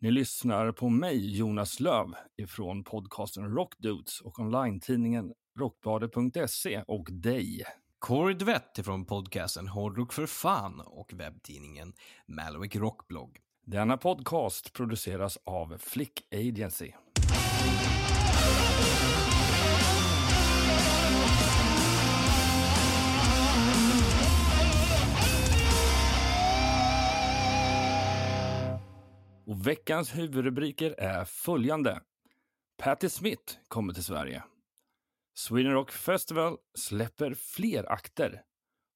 [0.00, 2.06] Ni lyssnar på mig, Jonas Löv,
[2.36, 7.64] ifrån podcasten Rockdudes och online-tidningen rockbladet.se och dig.
[7.98, 11.92] Corey Dvett från podcasten Hårdrock för fan och webbtidningen
[12.26, 13.38] Malwick Rockblogg.
[13.66, 16.92] Denna podcast produceras av Flick Agency.
[29.46, 32.00] Och veckans huvudrubriker är följande.
[32.78, 34.42] Patti Smith kommer till Sverige.
[35.34, 38.42] Sweden Rock Festival släpper fler akter.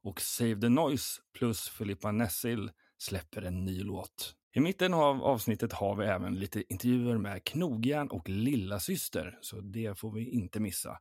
[0.02, 4.34] Och Save the Noise plus Filippa Nessil släpper en ny låt.
[4.54, 9.60] I mitten av avsnittet har vi även lite intervjuer med Knogjärn och Lilla Syster, så
[9.60, 10.98] det får vi inte missa.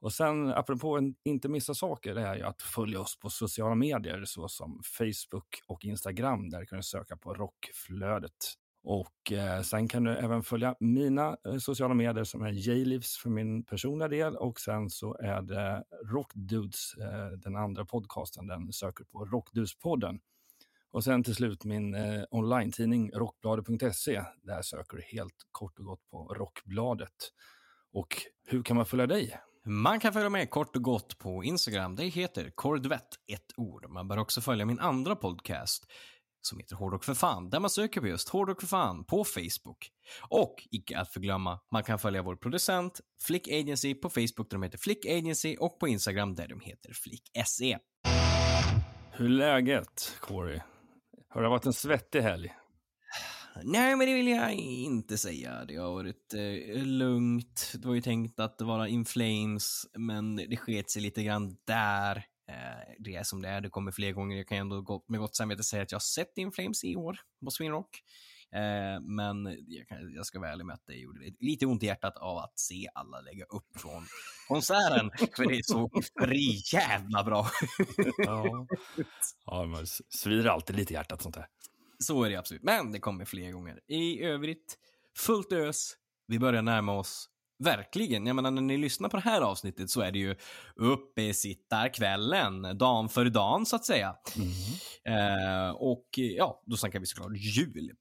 [0.00, 3.74] Och sen, apropå att inte missa saker, det är ju att följa oss på sociala
[3.74, 6.50] medier såsom Facebook och Instagram.
[6.50, 8.54] Där kan du söka på Rockflödet.
[8.82, 13.30] Och eh, sen kan du även följa mina eh, sociala medier som är J-Livs för
[13.30, 19.04] min personliga del och sen så är det Rockdudes, eh, den andra podcasten, den söker
[19.04, 20.20] på Rockdudespodden.
[20.90, 24.22] Och sen till slut min eh, online-tidning rockbladet.se.
[24.42, 27.32] Där söker du helt kort och gott på Rockbladet.
[27.92, 29.40] Och hur kan man följa dig?
[29.64, 31.96] Man kan följa med kort och gott på Instagram.
[31.96, 33.90] Det heter Kordvett, ett ord.
[33.90, 35.86] Man bör också följa min andra podcast
[36.42, 39.90] som heter Hårdrock för fan, där man söker på just Hårdrock för fan på Facebook.
[40.28, 44.62] Och icke att förglömma, man kan följa vår producent Flick Agency på Facebook där de
[44.62, 47.78] heter Flick Agency och på Instagram där de heter Flick SE.
[49.12, 50.60] Hur är läget, Corey?
[51.28, 52.54] Har det varit en svettig helg?
[53.62, 55.64] Nej, men det vill jag inte säga.
[55.64, 57.72] Det har varit eh, lugnt.
[57.74, 62.24] Det var ju tänkt att vara In Flames, men det sket sig lite grann där.
[62.98, 63.60] Det är som det är.
[63.60, 64.36] Det kommer fler gånger.
[64.36, 66.96] Jag kan ändå gott, med gott samvete säga att jag har sett In Flames i
[66.96, 68.02] år på Sweden Rock.
[68.52, 71.86] Eh, men jag, kan, jag, ska vara ärlig med att det gjorde lite ont i
[71.86, 74.06] hjärtat av att se alla lägga upp från
[74.48, 75.10] konserten.
[75.36, 77.50] för det är så för jävla bra.
[78.16, 78.66] ja,
[79.46, 81.46] ja man svider alltid lite i hjärtat sånt här.
[81.98, 82.62] Så är det absolut.
[82.62, 83.80] Men det kommer fler gånger.
[83.86, 84.78] I övrigt,
[85.16, 85.92] fullt ös.
[86.26, 87.28] Vi börjar närma oss
[87.58, 88.26] Verkligen.
[88.26, 90.36] Jag menar, när ni lyssnar på det här avsnittet så är det ju
[90.76, 94.16] uppe sittar kvällen, dagen för dagen så att säga.
[94.36, 94.48] Mm.
[95.18, 97.92] Eh, och ja, då snackar vi såklart jul.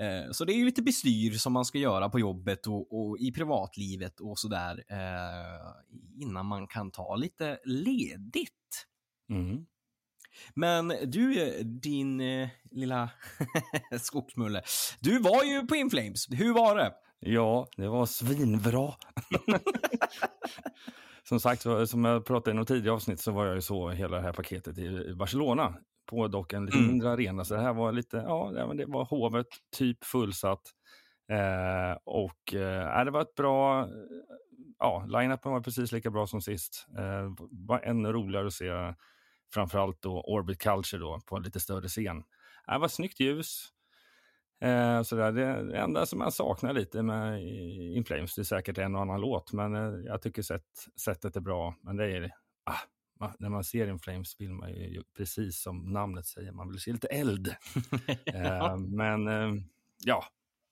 [0.00, 3.18] Eh, så det är ju lite bestyr som man ska göra på jobbet och, och
[3.18, 8.86] i privatlivet och sådär eh, innan man kan ta lite ledigt.
[9.30, 9.66] Mm.
[10.54, 13.10] Men du, din eh, lilla
[14.00, 14.62] skogsmulle,
[15.00, 16.26] du var ju på Inflames.
[16.30, 16.92] Hur var det?
[17.26, 18.92] Ja, det var svinbra.
[21.28, 24.16] som sagt, som jag pratade i något tidigare avsnitt så var jag ju så hela
[24.16, 25.74] det här paketet i Barcelona
[26.06, 26.88] på dock en lite Mm.
[26.90, 27.44] mindre arena.
[27.44, 29.46] Så det här var lite, ja, det var- hovet,
[29.76, 30.60] typ fullsatt.
[31.32, 33.88] Eh, och eh, det var ett bra,
[34.78, 36.86] ja, line-upen var precis lika bra som sist.
[36.98, 38.70] Eh, var ännu roligare att se
[39.54, 42.22] framförallt då Orbit Culture då på en lite större scen.
[42.66, 43.68] Det var snyggt ljus.
[44.64, 47.42] Eh, så där, det, enda som jag saknar lite med
[47.96, 50.66] In Flames, det är säkert en och annan låt, men eh, jag tycker sätt,
[51.04, 51.74] sättet är bra.
[51.80, 52.30] Men det är,
[52.64, 52.78] ah,
[53.20, 56.80] ma- när man ser In Flames vill man ju, precis som namnet säger, man vill
[56.80, 57.48] se lite eld.
[58.26, 59.62] eh, men eh,
[60.04, 60.24] ja,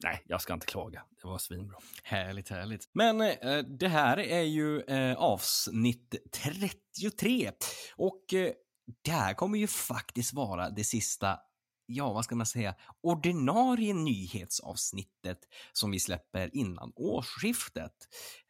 [0.05, 1.03] nej, jag ska inte klaga.
[1.23, 1.77] Det var svinbra.
[2.03, 2.91] Härligt, härligt.
[2.93, 7.53] Men eh, det här är ju eh, avsnitt 33
[7.97, 8.53] och eh,
[9.05, 11.39] det här kommer ju faktiskt vara det sista,
[11.93, 15.39] ja vad ska man säga, ordinarie nyhetsavsnittet
[15.73, 17.93] som vi släpper innan årsskiftet.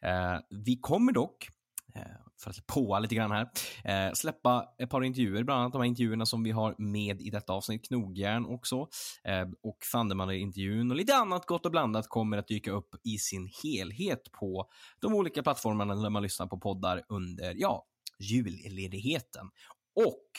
[0.05, 1.49] Eh, vi kommer dock
[1.95, 2.01] eh,
[2.43, 3.49] för att påa lite grann här,
[3.83, 7.29] eh, släppa ett par intervjuer, bland annat de här intervjuerna som vi har med i
[7.29, 8.87] detta avsnitt, Knogjärn också,
[9.23, 13.49] eh, och Thundermother-intervjun och lite annat gott och blandat kommer att dyka upp i sin
[13.63, 14.69] helhet på
[14.99, 17.85] de olika plattformarna där man lyssnar på poddar under, ja,
[18.19, 19.49] julledigheten.
[19.95, 20.29] Och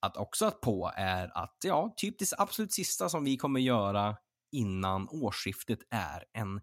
[0.00, 4.16] att också att på är att, ja, typ det absolut sista som vi kommer göra
[4.52, 6.60] innan årsskiftet är en,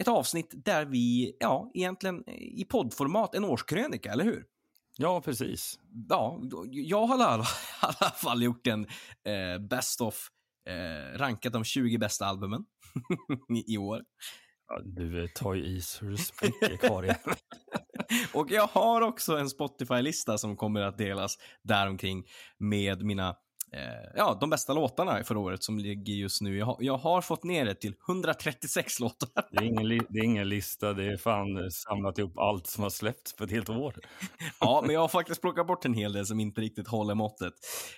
[0.00, 4.44] ett avsnitt där vi, ja, egentligen i poddformat, en årskrönika, eller hur?
[4.98, 5.78] Ja, precis.
[6.08, 6.40] Ja,
[6.70, 7.46] jag har i
[7.80, 8.86] alla fall gjort en
[9.24, 10.28] eh, best of,
[10.68, 12.64] eh, rankat de 20 bästa albumen
[13.66, 14.02] i år.
[14.68, 17.16] Ja, du eh, tar ju i så du spricker kvar igen.
[18.34, 22.24] Och jag har också en Spotify-lista som kommer att delas däromkring
[22.58, 23.28] med mina
[23.72, 26.58] eh, ja, de bästa låtarna förra året som ligger just nu.
[26.58, 29.28] Jag har, jag har fått ner det till 136 låtar.
[29.50, 32.82] Det är, ingen det är ingen lista, det är fan eh, samlat ihop allt som
[32.82, 33.94] har släppts på ett helt år.
[34.60, 37.54] Ja, men jag har faktiskt plockat bort en hel del som inte riktigt håller måttet.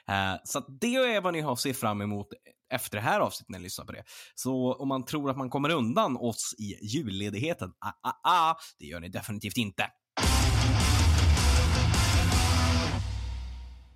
[0.08, 2.28] Eh, så det är vad ni har att se fram emot
[2.70, 4.04] efter det här avsnittet när ni lyssnar på det.
[4.34, 8.86] Så om man tror att man kommer undan oss i julledigheten, ah, ah, ah, det
[8.86, 9.90] gör ni definitivt inte.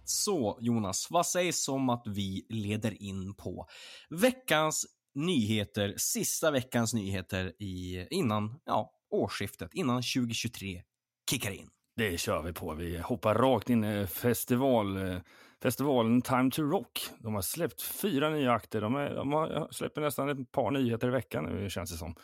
[0.05, 3.67] Så Jonas, vad sägs om att vi leder in på
[4.11, 10.83] veckans nyheter, sista veckans nyheter i, innan ja, årsskiftet, innan 2023
[11.31, 11.69] kickar in.
[11.97, 12.75] Det kör vi på.
[12.75, 15.19] Vi hoppar rakt in i festival, eh,
[15.63, 17.01] festivalen Time to Rock.
[17.19, 18.81] De har släppt fyra nya akter.
[18.81, 22.15] De, är, de har, släpper nästan ett par nyheter i veckan nu, känns det som.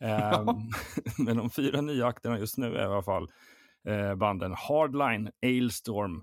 [0.00, 0.46] Ehm,
[1.26, 3.28] men de fyra nya akterna just nu är i alla fall
[3.88, 6.22] eh, banden Hardline, Ailstorm,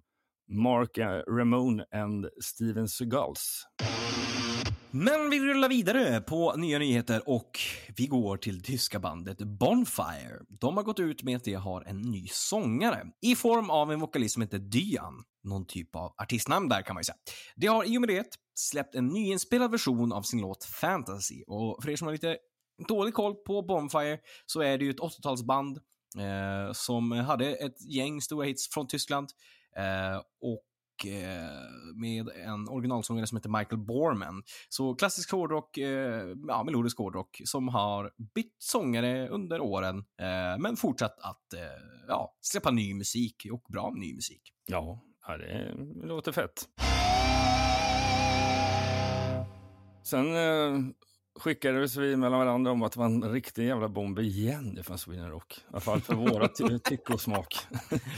[0.50, 3.68] Mark eh, Ramone and Steven Seagulls.
[4.92, 7.60] Men vi rullar vidare på nya nyheter och
[7.98, 10.40] vi går till tyska bandet Bonfire.
[10.50, 14.00] De har gått ut med att de har en ny sångare i form av en
[14.00, 15.24] vokalist som heter Dyan.
[15.46, 17.18] Någon typ av artistnamn där kan man ju säga.
[17.56, 21.84] De har i och med det släppt en nyinspelad version av sin låt Fantasy och
[21.84, 22.38] för er som har lite
[22.88, 25.78] dålig koll på Bonfire så är det ju ett 80-talsband
[26.18, 29.30] eh, som hade ett gäng stora hits från Tyskland
[29.76, 34.44] eh, och eh, med en originalsångare som heter Michael Borman.
[34.70, 40.78] Så klassisk hårdrock, eh, ja, melodisk hårdrock som har bytt sångare under åren, eh, men
[40.78, 41.60] fortsatt att eh,
[42.08, 44.42] ja, släppa ny musik och bra ny musik.
[44.66, 46.70] Ja, ja det låter fett.
[50.04, 50.80] Sen eh,
[51.40, 55.30] skickades vi mellan varandra om att det var en riktig jävla bomb igen från Sweden
[55.30, 55.58] Rock.
[55.58, 57.56] I alla fall för våra smak.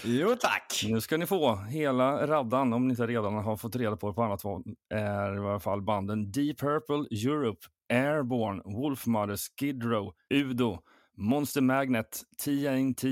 [0.03, 0.83] Jo tack!
[0.87, 4.13] Nu ska ni få hela raddan, om ni inte redan har fått reda på det
[4.13, 10.13] på annat håll, är i alla fall banden Deep Purple, Europe, Airborne, Wolfmother, Skid Row,
[10.29, 10.79] Udo,
[11.17, 13.03] Monster Magnet, TNT,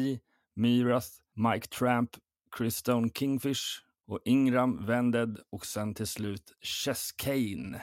[0.55, 2.09] Myrath, Mike Tramp,
[2.57, 7.81] Chris Stone Kingfish och Ingram, Vended och sen till slut Chess Kane.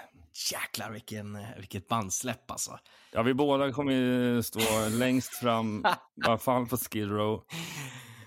[0.52, 2.78] Jäklar vilken, vilket bandsläpp alltså.
[3.12, 4.60] Ja, vi båda kommer ju stå
[4.90, 5.84] längst fram,
[6.24, 7.44] i alla fall på Skid Row.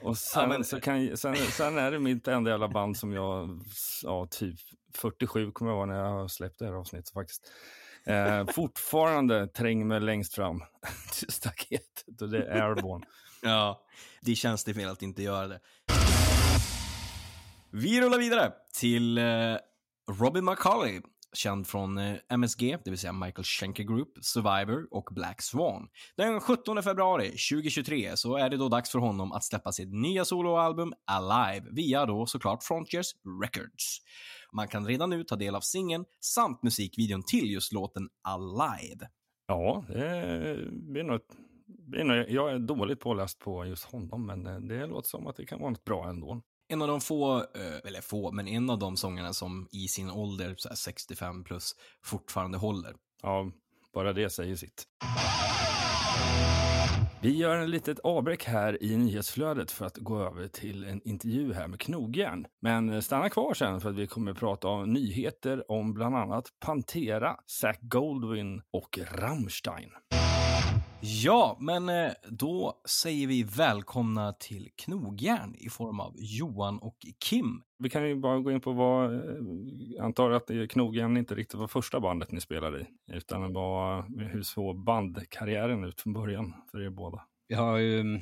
[0.01, 3.13] Och sen, Ja, men- så kan, sen, sen är det mitt enda jävla band som
[3.13, 3.59] jag,
[4.03, 4.55] ja, typ
[4.95, 7.51] 47 kommer jag vara när jag har släppt det här avsnittet faktiskt.
[8.05, 10.59] Eh, fortfarande tränger mig längst fram
[11.13, 13.05] till staketet och det är Airborne.
[13.41, 13.81] Ja,
[14.21, 15.59] det känns det fel att inte göra det.
[17.77, 19.23] Vi rullar vidare till eh,
[20.19, 21.01] Robin McCauley,
[21.33, 25.87] känd från eh, MSG, det vill säga Michael Schenker Group, Survivor och Black Swan.
[26.17, 30.25] Den 17 februari 2023 så är det då dags för honom att släppa sitt nya
[30.25, 33.97] soloalbum Alive via då såklart Frontiers Records.
[34.51, 39.09] Man kan redan nu ta del av singeln samt musikvideon till just låten Alive.
[39.47, 41.35] Ja, det blir nog ett,
[42.29, 45.59] jag är dåligt påläst på just honom, men eh, det låter som att det kan
[45.59, 46.41] vara något bra ändå.
[46.67, 50.09] En av de få, eh, eller få, men en av de sångarna som i sin
[50.09, 52.95] ålder, så här 65 plus, fortfarande håller.
[53.21, 53.51] Ja,
[53.93, 54.87] bara det säger sitt.
[57.21, 61.53] Vi gör en litet avbräck här i nyhetsflödet för att gå över till en intervju
[61.53, 62.47] här med Knogjärn.
[62.61, 66.49] Men stanna kvar sen för att vi kommer att prata om nyheter om bland annat
[66.59, 69.89] Pantera, Zach Goldwyn och Rammstein.
[71.07, 77.61] Ja, men eh, då säger vi välkomna till Knogjärn i form av Johan och Kim.
[77.79, 79.19] Vi kan ju bara gå in på vad, eh,
[79.77, 84.43] jag antar att Knogjärn inte riktigt var första bandet ni spelade i, utan var hur
[84.43, 87.21] såg bandkarriären ut från början för er båda?
[87.47, 88.21] Jag har ju mm,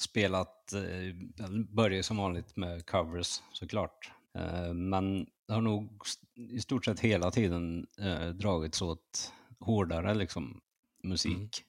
[0.00, 4.12] spelat, eh, började som vanligt med covers såklart.
[4.38, 6.02] Eh, Men det har nog
[6.50, 10.60] i stort sett hela tiden eh, dragits åt hårdare liksom,
[11.02, 11.64] musik.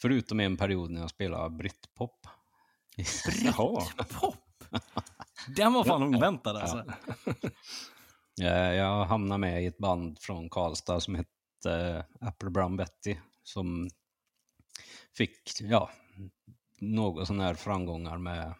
[0.00, 2.26] Förutom en period när jag spelade britpop.
[3.44, 3.82] Jaha,
[4.20, 4.64] Pop!
[5.56, 6.84] Den var fan oväntad alltså.
[8.42, 13.16] Eh, Jag hamnade med i ett band från Karlstad som hette eh, Apple Brown Betty
[13.42, 13.90] som
[15.14, 15.90] fick ja,
[16.80, 18.54] något sån här framgångar med,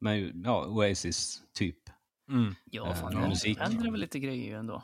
[0.00, 1.78] med ja, Oasis typ.
[2.30, 2.54] Mm.
[2.64, 3.58] Ja, Eh, fan, ja, det musik.
[3.58, 4.82] händer väl lite grejer ändå.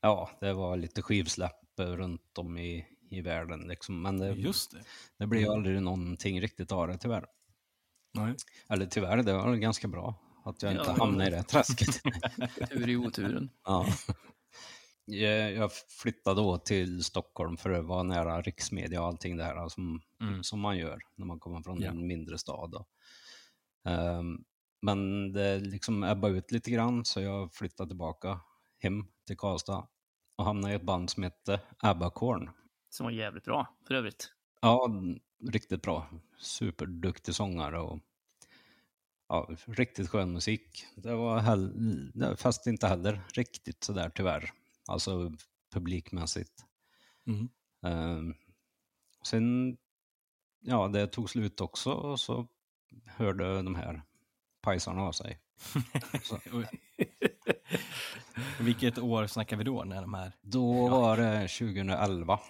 [0.00, 4.02] Ja, det var lite skivsläpp eh, runt om i, i världen liksom.
[4.02, 4.82] Men det, Just det.
[5.18, 7.26] det blev ju aldrig någonting riktigt av det tyvärr.
[8.14, 8.34] nej.
[8.68, 10.14] Eller tyvärr, det var ganska bra
[10.44, 10.92] att jag inte Ja.
[10.98, 12.02] hamnade i det träsket.
[12.70, 13.50] Tur i oturen.
[13.64, 13.86] ja.
[15.04, 20.00] jag jag flyttade då till Stockholm för att vara nära riksmedia och allting där som,
[20.20, 20.42] Mm.
[20.42, 21.90] som man gör när man kommer från Ja.
[21.90, 22.84] en mindre stad.
[23.84, 24.44] Ehm,
[24.82, 28.40] men det liksom ebbade ut lite grann så jag flyttade tillbaka
[28.78, 29.86] hem till Karlstad
[30.36, 32.50] och hamnade i ett band som hette Abbacorn.
[32.90, 34.32] Som var jävligt bra för övrigt.
[34.60, 34.90] Ja,
[35.48, 36.06] riktigt bra.
[36.38, 37.98] Superduktig sångare och
[39.28, 40.86] ja, riktigt skön musik.
[40.96, 44.52] Det var hell- fast inte heller riktigt sådär tyvärr.
[44.86, 45.32] Alltså
[45.72, 46.64] publikmässigt.
[47.26, 47.48] Mm.
[47.82, 48.34] Ehm,
[49.22, 49.76] sen,
[50.60, 52.46] ja, det tog slut också och så
[53.06, 54.02] hörde de här
[54.60, 55.38] pajsarna av sig.
[58.60, 59.84] Vilket år snackar vi då?
[59.84, 60.32] När de här...
[60.42, 62.40] Då var det 2011.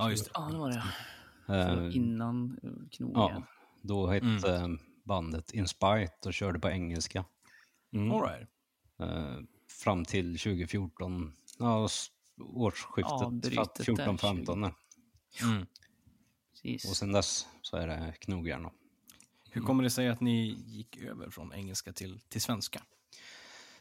[0.00, 0.30] Ja, just det.
[0.34, 0.82] Ja, det var det.
[1.46, 3.14] Så Innan eh, knogen.
[3.14, 3.42] ja,
[3.82, 7.24] då hette bandet Inspite och körde på engelska.
[7.92, 8.12] Mm.
[8.12, 8.48] All right.
[8.98, 9.38] eh,
[9.68, 11.88] fram till 2014, ja,
[12.40, 14.72] årsskiftet där, 14-15.
[15.42, 15.66] Mm.
[16.52, 16.90] Precis.
[16.90, 18.70] Och sen dess så är det knogjärn.
[19.50, 22.82] Hur kommer det sig att ni gick över från engelska till, till svenska?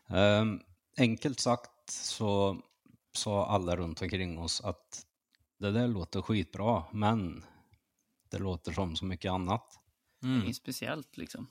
[0.07, 0.61] Um,
[0.97, 2.61] enkelt sagt så
[3.13, 5.05] sa alla runt omkring oss att
[5.59, 7.43] det där låter skitbra, men
[8.29, 9.79] det låter som så mycket annat.
[10.23, 10.43] Mm.
[10.43, 11.47] Inget speciellt liksom.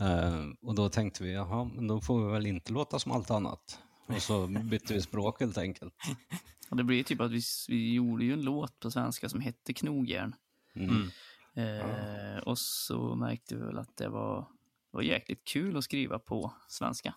[0.00, 3.30] Eh, och då tänkte vi, jaha, men då får vi väl inte låta som allt
[3.30, 3.78] annat.
[4.06, 5.94] Och så bytte vi språk helt enkelt.
[6.70, 9.72] Och det blev typ att vi, vi gjorde ju en låt på svenska som hette
[9.72, 10.34] Knogjärn.
[10.74, 11.10] Mm.
[11.54, 14.48] Eh, och så märkte vi väl att det var,
[14.90, 17.14] var jäkligt kul att skriva på svenska.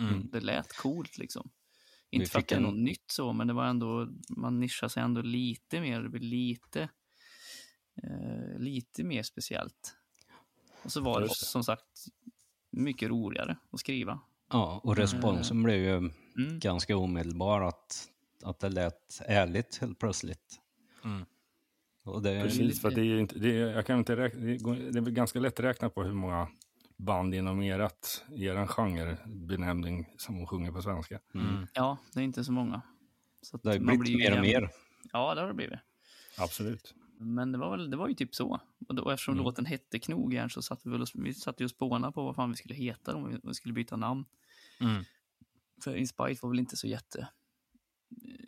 [0.00, 0.28] Mm.
[0.32, 1.50] Det lät coolt liksom.
[2.20, 4.90] Inte för att det är en- något nytt så, men det var ändå, man nischade
[4.90, 6.88] sig ändå lite mer, det blev lite,
[8.02, 9.94] eh, lite mer speciellt.
[10.82, 12.04] Och så var det som sagt
[12.70, 14.20] mycket roligare att skriva.
[14.50, 15.96] Ja, och responsen blev ju
[16.38, 16.58] Mm.
[16.58, 18.08] ganska omedelbar att,
[18.42, 20.60] att det lät ärligt helt plötsligt.
[21.04, 21.24] Mm.
[22.04, 24.98] Och det, Precis, för det är ju inte, det är, jag kan inte räkna, det
[24.98, 26.48] är väl ganska lätt räkna på hur många
[26.96, 31.20] band inom erat, eran genrebenämning som sjunger på svenska.
[31.34, 31.66] Mm.
[31.74, 32.82] Ja, det är inte så många.
[33.42, 34.70] Så att det har blivit blir ju mer och mer.
[35.12, 35.78] Ja, det har det blivit.
[36.38, 36.94] Absolut.
[37.18, 38.60] Men det var, väl, det var ju typ så.
[38.88, 39.44] Och, då, och eftersom Mm.
[39.44, 42.34] låten hette Knogjärn så satt vi väl och, vi satt ju och spånade på vad
[42.36, 44.24] fan vi skulle heta om vi, om vi skulle byta namn.
[44.80, 45.04] Mm.
[45.84, 47.28] För Inspite var väl inte så jätte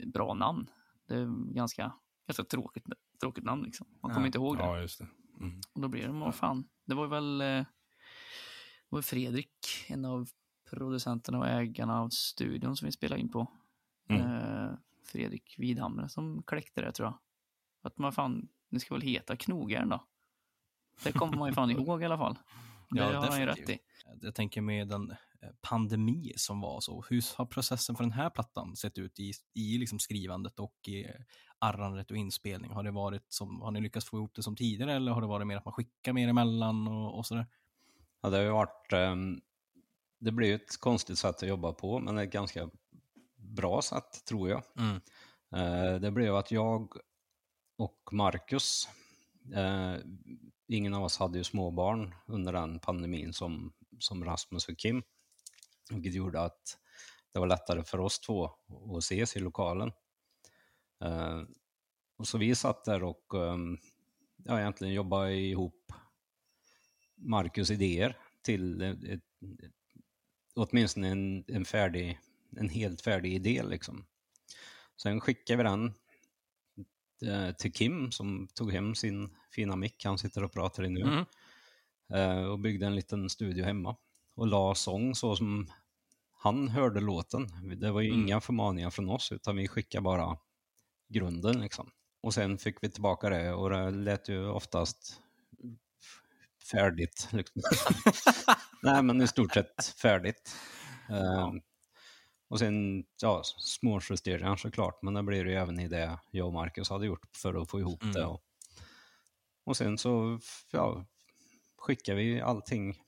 [0.00, 0.71] eh, bra namn.
[1.09, 1.93] Det är ganska,
[2.26, 2.85] ganska tråkigt,
[3.21, 3.87] tråkigt namn liksom.
[4.02, 4.26] Man kommer Ja.
[4.26, 4.62] inte ihåg det.
[4.64, 5.07] Ja, just det.
[5.40, 5.61] Mm.
[5.73, 6.64] Och då blir det, vad fan.
[6.85, 7.64] Det var väl eh,
[8.88, 10.28] var Fredrik, en av
[10.71, 13.47] producenterna och ägarna av studion som vi spelade in på.
[14.09, 14.23] Mm.
[14.23, 14.71] Eh,
[15.04, 17.18] Fredrik Widhamre som kläckte det tror jag.
[17.83, 20.04] Att man fan, det ska väl heta Knogjärn då.
[21.04, 22.38] Det kommer man ju fan ihåg i alla fall.
[22.90, 23.78] Det Ja, har han ju rätt i.
[24.21, 27.04] Jag tänker med den eh, pandemi som var så.
[27.11, 31.07] Hur har processen för den här plattan sett ut i, i liksom skrivandet och i
[31.59, 32.71] arrandet och inspelning?
[32.71, 35.26] Har det varit som, har ni lyckats få ihop det som tidigare eller har det
[35.26, 37.47] varit mer att man skickar mer emellan och, och sådär?
[38.20, 38.92] Ja, det har ju varit...
[38.92, 39.40] ehm,
[40.20, 42.70] det blir ju ett konstigt sätt att jobba på, men ett ganska
[43.37, 44.62] bra sätt, tror jag.
[44.78, 45.00] Mm.
[45.54, 46.96] Eh, det blev att jag
[47.76, 48.88] och Marcus,
[49.54, 49.96] eh,
[50.68, 55.02] ingen av oss hade ju småbarn under den pandemin som, som Rasmus och Kim,
[55.90, 56.78] vilket gjorde att
[57.32, 58.44] det var lättare för oss två
[58.96, 59.92] att ses i lokalen.
[61.04, 61.42] Eh,
[62.16, 63.78] och så vi satt där och ehm,
[64.37, 65.92] ja, egentligen jobbade ihop
[67.18, 69.20] Marcus idéer till ett,
[70.54, 72.18] åtminstone en, en, färdig,
[72.56, 73.62] en helt färdig idé.
[73.62, 74.04] Liksom.
[75.02, 75.94] Sen skickade vi den
[77.32, 81.00] eh, till Kim som tog hem sin fina mick han sitter och pratar i nu
[81.02, 81.25] Mm.
[82.12, 83.96] eh, och byggde en liten studio hemma
[84.34, 85.66] och la sång så som
[86.32, 87.46] han hörde låten.
[87.80, 88.20] Det var ju Mm.
[88.20, 90.38] inga förmaningar från oss utan vi skickade bara
[91.08, 91.90] grunden liksom.
[92.20, 95.20] Och sen fick vi tillbaka det och det lät ju oftast
[96.70, 97.28] färdigt.
[97.32, 97.62] Liksom.
[98.82, 100.56] Nej men i stort sett färdigt.
[101.10, 101.52] Eh,
[102.48, 106.46] och sen, ja, små justeringar såklart, men det blir det ju även i det jag
[106.46, 108.22] och Marcus hade gjort för att få ihop det.
[108.22, 108.30] Mm.
[108.30, 108.42] Och,
[109.64, 111.04] och sen så ja,
[111.76, 113.00] skickar vi allting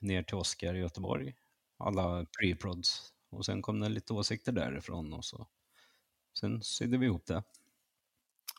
[0.00, 1.34] ner till Oskar i Göteborg,
[1.78, 3.12] alla pre-prods.
[3.30, 5.46] Och sen kom det lite åsikter därifrån och så.
[6.38, 7.42] Sen sydde vi ihop det.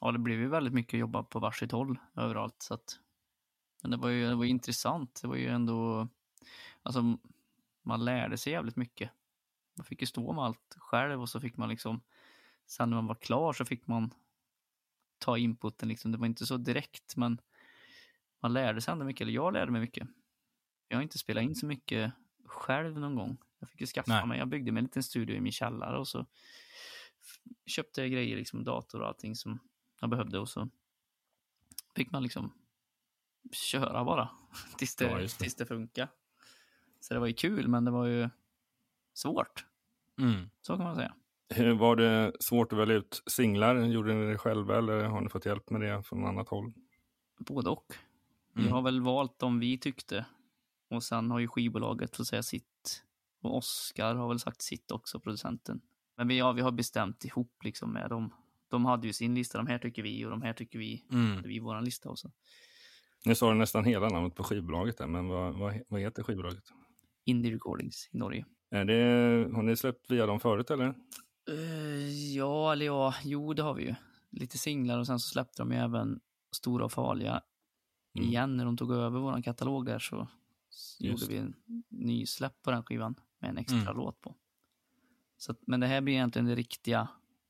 [0.01, 2.55] Ja, det blev ju väldigt mycket jobba på varsitt håll överallt.
[2.61, 2.99] Så att,
[3.83, 5.19] men det var ju det var intressant.
[5.21, 6.07] Det var ju ändå,
[6.83, 7.17] alltså
[7.81, 9.09] man lärde sig jävligt mycket.
[9.75, 12.01] Man fick ju stå med allt själv och så fick man liksom,
[12.65, 14.13] sen när man var klar så fick man
[15.17, 16.11] ta inputen liksom.
[16.11, 17.41] Det var inte så direkt, men
[18.39, 20.07] man lärde sig ändå mycket, eller jag lärde mig mycket.
[20.87, 22.11] Jag har inte spelat in så mycket
[22.45, 23.37] själv någon gång.
[23.59, 24.27] Jag fick ju skaffa Nej.
[24.27, 26.25] mig, jag byggde mig en liten studio i min källare och så
[27.65, 29.59] köpte grejer, liksom dator och allting som
[29.99, 30.69] jag behövde och så
[31.95, 32.51] fick man liksom
[33.51, 34.29] köra bara
[34.77, 35.27] tills det, Ja, det.
[35.27, 36.07] tills det funkar.
[36.99, 38.29] Så det var ju kul, men det var ju
[39.13, 39.65] svårt.
[40.19, 40.49] Mm.
[40.61, 41.13] Så kan man säga.
[41.75, 43.75] Var det svårt att välja ut singlar?
[43.85, 46.73] Gjorde ni det själva eller har ni fått hjälp med det från annat håll?
[47.39, 47.93] Både och.
[48.53, 48.73] Vi Mm.
[48.73, 50.25] har väl valt de vi tyckte.
[50.89, 53.03] Och sen har ju skivbolaget fått säga sitt.
[53.41, 55.81] Och Oscar har väl sagt sitt också, producenten.
[56.15, 58.33] Men vi, ja, vi har bestämt ihop liksom med dem.
[58.67, 61.05] De hade ju sin lista, de här tycker vi och de här tycker vi.
[61.11, 61.41] Mm.
[61.41, 62.31] vi vår lista också.
[63.25, 66.63] Ni sa nästan hela namnet på skivbolaget där, men vad, vad, vad heter skivbolaget?
[67.25, 68.45] Indie Recordings i Norge.
[68.71, 70.85] Är det, har ni släppt via dem förut eller?
[71.49, 73.95] Eh, ja, eller ja, jo det har vi ju.
[74.31, 76.19] Lite singlar och sen så släppte de ju även
[76.55, 77.41] Stora och Farliga
[78.17, 78.29] Mm.
[78.29, 80.27] igen när de tog över vår katalog där så
[80.99, 81.55] Just gjorde vi en
[81.89, 83.95] ny släpp på den skivan med en extra Mm.
[83.97, 84.35] låt på.
[85.37, 87.07] Så, att- men det här blir egentligen det riktiga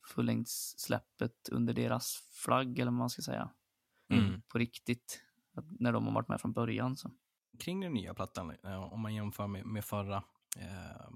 [0.07, 3.49] fullängdssläppet under deras flagg eller vad man ska säga.
[4.09, 4.41] Mm.
[4.47, 5.21] På riktigt.
[5.55, 7.11] När de har varit med från början så.
[7.59, 10.23] Kring den nya plattan, eh, om man jämför med, med förra,
[10.57, 11.11] eh,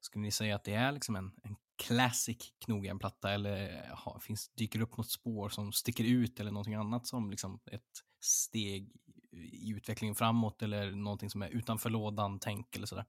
[0.00, 4.78] skulle ni säga att det är liksom en, en classic knogen-platta eller ha, finns, dyker
[4.78, 8.92] det upp något spår som sticker ut eller någonting annat som liksom ett steg
[9.32, 13.04] i utvecklingen framåt eller någonting som är utanför lådan, tänk eller sådär?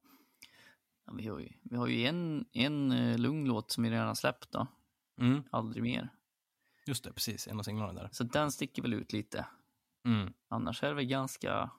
[1.06, 4.08] Ja, vi, har ju, vi har ju en, en uh, lugn låt som vi redan
[4.08, 4.68] har släppt då.
[5.22, 5.44] Mm.
[5.52, 6.10] Aldrig mer.
[6.86, 7.48] Just det, precis.
[7.48, 8.10] En av singlarna där.
[8.12, 9.46] Så den sticker väl ut lite.
[10.06, 10.34] Mm.
[10.48, 11.72] Annars är det väl ganska,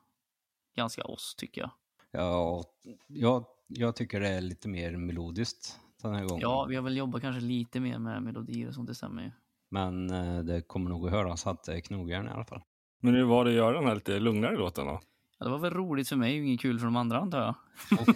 [0.77, 1.71] ganska oss tycker jag.
[2.11, 2.65] Ja,
[3.07, 6.41] jag, jag tycker det är lite mer melodiskt den här gången.
[6.43, 9.31] Ja, vi har väl jobbat kanske lite mer med melodier och sånt, det stämmer ju.
[9.71, 12.63] Men eh, det kommer nog att höras att det är knogjärn i alla fall.
[13.01, 15.01] Men hur var det att göra den här lite lugnare låten då?
[15.39, 17.55] Ja, det var väl roligt för mig och inget kul för de andra antar jag.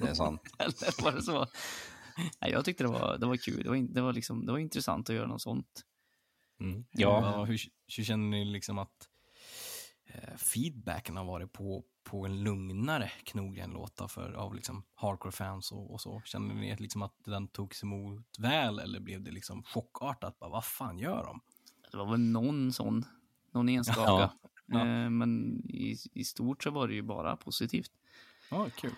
[0.00, 0.40] Det är sant.
[0.58, 1.46] Eller var det så?
[2.40, 3.62] Nej, jag tyckte det var, det var kul.
[3.62, 5.84] Det var, det, var liksom, det var intressant att göra något sånt.
[6.60, 6.84] Mm.
[6.90, 7.58] Ja, hur,
[7.96, 9.08] hur känner ni liksom att
[10.06, 13.10] eh, feedbacken har varit på, på en lugnare
[14.08, 16.22] för, av liksom hardcore-fans och, och så?
[16.24, 20.38] Känner ni att, liksom att den togs emot väl eller blev det liksom chockartat?
[20.38, 21.40] Bara, vad fan gör de?
[21.90, 23.04] Det var väl någon sån,
[23.52, 24.00] någon enstaka.
[24.00, 24.32] Ja,
[24.66, 24.78] ja.
[24.80, 27.90] Eh, men i, i stort så var det ju bara positivt.
[28.50, 28.94] Ja, kul.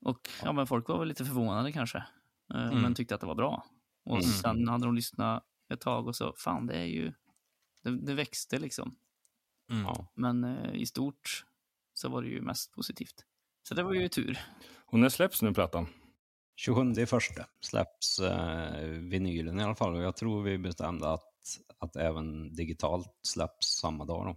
[0.00, 1.98] Och ja, men folk var väl lite förvånade kanske.
[2.54, 2.82] Eh, Mm.
[2.82, 3.64] Men tyckte att det var bra.
[4.04, 4.22] Och Mm.
[4.22, 7.12] sen hade de lyssnat ett tag och så, fan det är ju,
[7.82, 8.96] det, det växte liksom.
[9.70, 9.82] Mm.
[9.82, 10.12] Ja.
[10.14, 11.44] Men eh, i stort
[11.94, 13.24] så var det ju mest positivt.
[13.68, 14.38] Så det var ju tur.
[14.86, 15.86] Och när släpps nu plattan?
[16.56, 21.60] 27 i första släpps eh, vinylen i alla fall och jag tror vi bestämde att,
[21.78, 24.36] att även digitalt släpps samma dag då.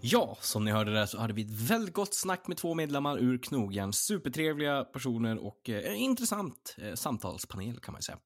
[0.00, 3.18] Ja, som ni hörde där så hade vi ett väldigt gott snack med två medlemmar
[3.18, 3.92] ur Knogjärn.
[3.92, 8.18] Supertrevliga personer och eh, intressant eh, samtalspanel kan man säga.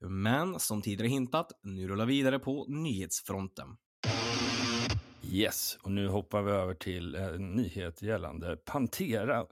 [0.00, 3.66] Men som tidigare hintat, nu rullar vi vidare på nyhetsfronten.
[5.22, 9.46] Yes, och nu hoppar vi över till eh, en nyhet gällande Pantera.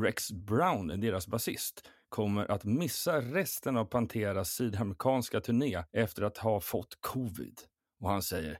[0.00, 6.60] Rex Brown, deras basist, kommer att missa resten av Panteras sydamerikanska turné efter att ha
[6.60, 7.60] fått covid.
[8.00, 8.58] Och han säger,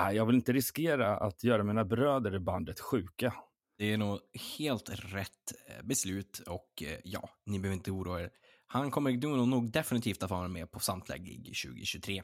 [0.00, 3.34] Äh, jag vill inte riskera att göra mina bröder i bandet sjuka.
[3.78, 4.20] Det är nog
[4.58, 8.30] helt rätt eh, beslut och eh, ja, ni behöver inte oroa er.
[8.66, 12.22] Han kommer nog, definitivt att vara med på samtliga gig 2023.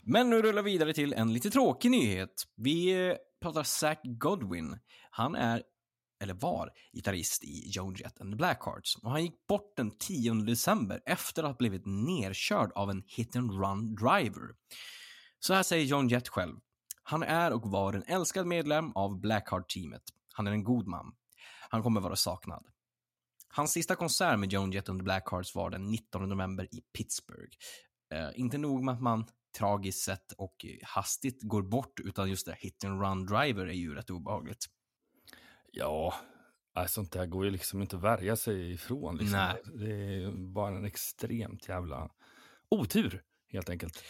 [0.00, 2.42] Men nu rullar vi vidare till en lite tråkig nyhet.
[2.56, 4.78] Vi eh, pratar Zach Godwin.
[5.10, 5.62] Han är,
[6.22, 10.34] eller var, gitarrist i Joan Jett and the Blackhearts och han gick bort den 10
[10.34, 14.54] december efter att ha blivit nerkörd av en hit and run driver.
[15.38, 16.56] Så här säger John Jett själv.
[17.02, 20.02] Han är och var en älskad medlem av Blackheart-teamet.
[20.32, 21.14] Han är en god man.
[21.70, 22.66] Han kommer vara saknad.
[23.48, 27.56] Hans sista konsert med Joan Jett and the Blackhearts var den 19 november i Pittsburgh.
[28.14, 29.26] Eh, inte nog med att man
[29.58, 33.94] tragiskt sett och hastigt går bort, utan just det, hit and run driver är ju
[33.94, 34.66] rätt obehagligt.
[35.72, 36.14] Ja,
[36.88, 39.16] sånt där går ju liksom inte att värja sig ifrån.
[39.16, 39.38] Liksom.
[39.38, 39.62] Nej.
[39.74, 42.10] Det är bara en extremt jävla
[42.68, 44.04] otur, helt enkelt.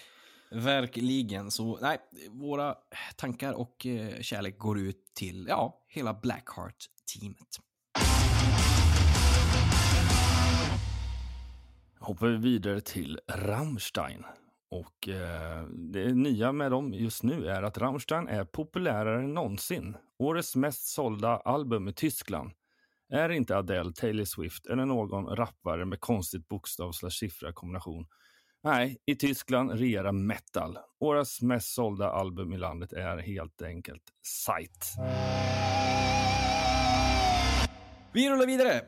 [0.50, 1.50] Verkligen.
[1.50, 1.98] Så nej,
[2.30, 2.76] våra
[3.16, 7.58] tankar och eh, kärlek går ut till, ja, hela Blackheart-teamet.
[12.02, 14.24] hoppar vi vidare till Rammstein.
[14.72, 19.96] Och eh, det nya med dem just nu är att Rammstein är populärare än någonsin.
[20.18, 22.52] Årets mest sålda album i Tyskland
[23.08, 28.06] är inte Adele, Taylor Swift eller någon rappare med konstigt bokstav siffra kombination.
[28.62, 30.78] Nej, i Tyskland regerar metal.
[31.00, 34.86] Årets mest sålda album i landet är helt enkelt Sight.
[38.12, 38.80] Vi rullar vidare.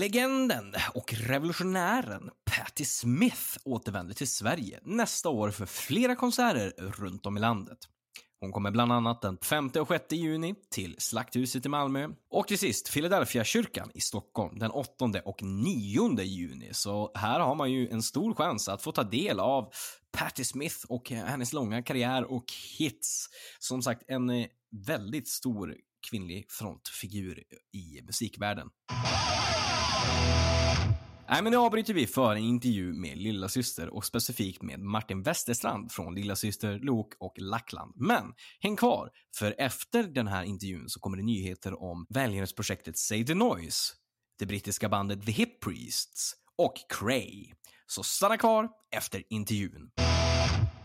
[0.00, 2.30] Legenden och revolutionären
[2.62, 7.78] Patti Smith återvänder till Sverige nästa år för flera konserter runt om i landet.
[8.40, 12.58] Hon kommer bland annat den 5 och 6 juni till Slakthuset i Malmö och till
[12.58, 16.68] sist Philadelphia kyrkan i Stockholm den 8 och 9 juni.
[16.72, 19.72] Så här har man ju en stor chans att få ta del av
[20.12, 22.44] Patti Smith och hennes långa karriär och
[22.78, 23.28] hits.
[23.58, 24.46] Som sagt, en eh,
[24.86, 25.76] väldigt stor
[26.10, 28.68] kvinnlig frontfigur i musikvärlden.
[31.32, 35.22] Nej, men nu avbryter vi för en intervju med lilla syster och specifikt med Martin
[35.22, 37.92] Westerstrand från lilla syster Lok och Lackland.
[37.96, 43.24] Men häng kvar, för efter den här intervjun så kommer det nyheter om välgörenhetsprojektet Save
[43.24, 43.94] the Noise,
[44.38, 47.52] det brittiska bandet The Hip Priests och Cray.
[47.86, 49.90] Så stanna kvar efter intervjun.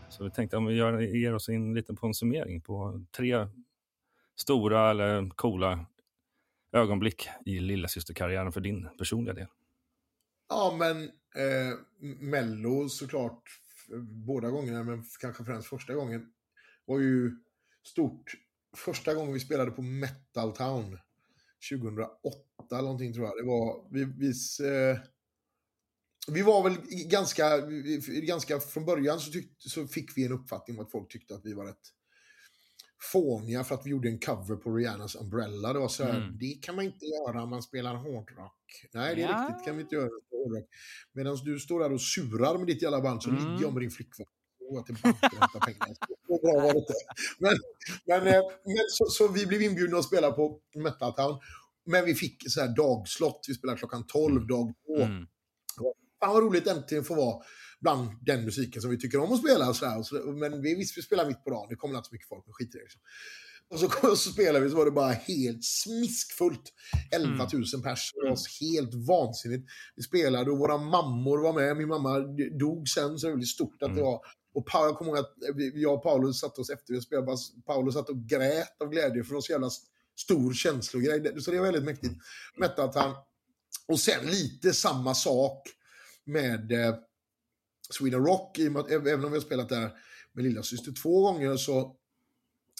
[0.08, 3.46] Så vi tänkte om vi gör, ger oss in lite på en summering på tre
[4.36, 5.86] stora eller coola
[6.72, 9.46] ögonblick i lillasysterkarriären för din personliga del.
[10.48, 11.02] Ja, men
[11.34, 11.78] eh,
[12.20, 13.42] Mello såklart,
[14.26, 16.32] båda gångerna, men kanske främst första gången,
[16.84, 17.36] var ju
[17.82, 18.34] stort.
[18.76, 20.98] Första gången vi spelade på Metal Town,
[21.70, 22.08] 2008
[22.70, 23.36] eller någonting tror jag.
[23.36, 24.28] Det var, vi, vi,
[24.68, 24.98] eh,
[26.28, 26.76] vi var väl
[27.08, 27.58] ganska,
[28.06, 31.44] ganska från början så, tyck, så fick vi en uppfattning om att folk tyckte att
[31.44, 31.92] vi var rätt
[33.12, 35.72] fåniga för att vi gjorde en cover på Rihannas Umbrella.
[35.72, 36.38] Det var så här, Mm.
[36.38, 38.54] det kan man inte göra om man spelar hårdrock.
[38.92, 39.46] Nej, det är Ja.
[39.48, 40.68] riktigt, kan vi inte göra hårdrock.
[41.12, 43.44] Medan du står där och surar med ditt jävla band så Mm.
[43.44, 44.26] ligger jag med din flickvän.
[44.60, 45.96] Och går till banken och hämtar pengar.
[46.26, 46.92] Så bra var det inte.
[47.38, 47.54] Men,
[48.06, 51.38] men, eh, men så, så vi blev inbjudna att spela på Metal Town.
[51.86, 53.44] Men vi fick så här dagslott.
[53.48, 55.02] Vi spelade klockan 12 dag två.
[55.02, 55.26] Mm.
[56.20, 57.42] Fan vad roligt äntligen få vara
[57.80, 59.68] bland den musiken som vi tycker om att spela.
[59.68, 59.98] Och så där.
[59.98, 62.28] Och så, men vi visste vi spelar mitt på dagen, det kommer inte så mycket
[62.28, 62.82] folk, men skit i det.
[62.84, 63.00] Liksom.
[63.70, 66.72] Och så, så spelade vi så var det bara helt smiskfullt.
[67.14, 68.12] 11 000 pers.
[68.14, 69.68] Det var helt vansinnigt.
[69.96, 71.76] Vi spelade och våra mammor var med.
[71.76, 72.18] Min mamma
[72.60, 74.20] dog sen, så det var väldigt stort att det var.
[74.54, 77.36] Och Pa- jag kommer ihåg att vi- jag och Paolo satt oss efter vi spelade.
[77.66, 79.70] Paolo satt och grät av glädje för det var så jävla
[80.20, 81.40] stor känslogrej.
[81.40, 82.14] Så det var väldigt mäktigt.
[82.58, 83.14] Mättat han.
[83.88, 85.62] Och sen lite samma sak
[86.24, 86.94] med eh,
[87.90, 88.58] Sweden Rock.
[88.58, 89.90] I och med att, även om vi har spelat där
[90.32, 91.96] med lilla syster två gånger så,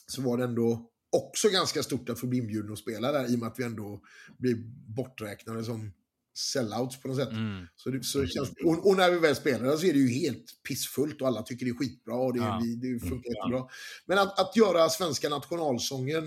[0.07, 3.35] så var det ändå också ganska stort att få bli inbjuden att spela där i
[3.35, 4.03] och med att vi ändå
[4.39, 4.55] blir
[4.97, 5.93] borträknade som
[6.35, 7.31] sellouts på något sätt.
[7.33, 7.67] Mm.
[7.77, 10.09] Så det, så det känns, och, och när vi väl spelar så är det ju
[10.09, 12.61] helt pissfullt och alla tycker det är skitbra och det, Ja.
[12.63, 13.69] vi, det funkar jättebra.
[14.07, 16.27] Men att, att göra svenska nationalsången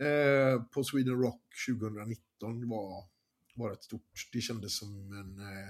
[0.00, 3.04] eh, på Sweden Rock 2019 var,
[3.54, 4.28] var rätt stort.
[4.32, 5.68] Det kändes som en, eh,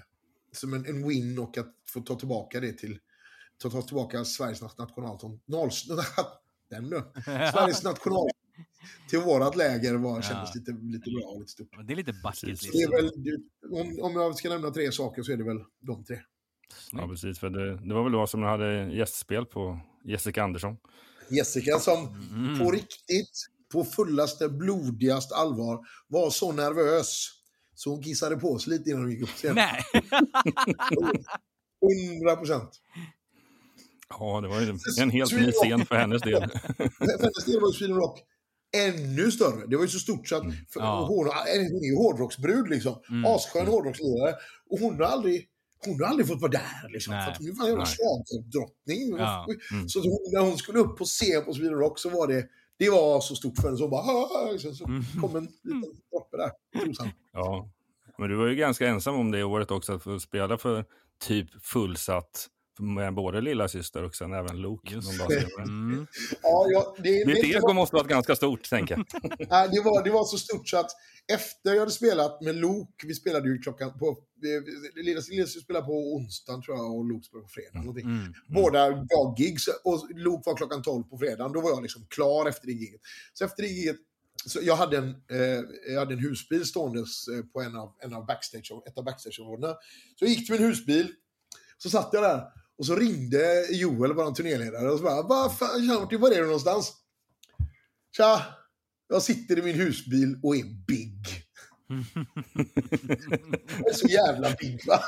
[0.57, 2.99] som en, en win och att få ta tillbaka det till
[3.62, 5.41] ta, ta tillbaka Sveriges nationalsång.
[5.47, 5.71] Noll-
[6.71, 7.03] Den nu.
[7.25, 8.29] Sveriges national
[9.11, 11.69] till vårat läger var, kändes lite, lite bra och lite stort.
[11.87, 12.73] Det är lite bucket list.
[12.73, 13.11] Det är väl,
[13.81, 16.21] om, om jag ska nämna tre saker så är det väl de tre.
[16.93, 17.38] Ja, precis.
[17.38, 20.77] För det, det var väl då som du hade gästspel på Jessica Andersson.
[21.31, 22.59] Jessica som Mm.
[22.59, 27.29] på riktigt, på fullaste, blodigaste allvar var så nervös
[27.83, 29.55] så hon kissade på sig lite innan hon gick upp på scenen.
[29.55, 29.83] Nej.
[32.21, 32.71] 100 procent.
[34.09, 36.51] Ja, det var ju en helt ny scen för hennes del.
[36.99, 38.21] För hennes del var ju Sweden Rock
[38.77, 39.66] ännu större.
[39.66, 40.92] Det var ju så stort så att för, Mm.
[40.92, 41.07] Ja.
[41.09, 42.95] hon, hon är ju hårdrocksbrud liksom.
[43.11, 43.25] Mm.
[43.25, 44.35] Asskön hårdrockslirare.
[44.71, 45.49] Och hon har aldrig
[45.87, 47.14] hon har aldrig fått vara där liksom.
[47.14, 47.25] Nej.
[47.25, 49.16] För att hon är fan en jävla schlagerdrottning.
[49.18, 49.47] Ja.
[49.73, 49.88] Mm.
[49.88, 52.47] Så hon, när hon skulle upp på scen på Sweden Rock så var det
[52.79, 55.05] det var så stort för henne så hon bara liksom, så Mm.
[55.21, 56.51] kom en liten droppe där.
[56.85, 57.09] trosan.
[57.33, 57.71] Ja.
[58.18, 60.85] Men du var ju ganska ensam om det året också, att få spela för
[61.21, 64.62] typ fullsatt med både lilla syster och sen även
[65.29, 65.40] det.
[65.40, 65.62] senare.
[65.62, 66.07] Mm.
[66.42, 69.07] Ja, ja, det, Ditt det, ego måste vara ganska stort, tänker jag.
[69.51, 70.90] Nej, det, var, det var så stort så att
[71.33, 74.18] efter jag hade spelat med Luke, vi spelade ju klockan på,
[74.95, 77.79] Lilla Lilla spelade på onsdagen tror jag och Luke spelade på fredag.
[77.79, 78.05] någonting.
[78.05, 78.35] Mm.
[78.49, 81.53] Båda gav gigs och Luke var klockan 12 på fredagen.
[81.53, 83.01] Då var jag liksom klar efter det giget.
[83.33, 83.97] Så efter det giget,
[84.47, 88.14] så jag hade en, eh, jag hade en husbil ståendes eh, på en av, en
[88.14, 89.75] av backstage, ett av backstageområdena.
[90.18, 91.12] Så jag gick till min husbil,
[91.79, 92.42] så satt jag där
[92.79, 96.45] och så ringde Joel, vår turnéledare, och så bara Vad fan, Martin, var är du
[96.45, 96.92] någonstans?
[98.16, 98.42] Tja,
[99.09, 101.41] jag sitter i min husbil och är big.
[103.78, 105.00] Jag är så jävla big va?